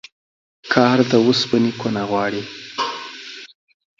[0.73, 2.43] کار د اوسپني کونه غواړي.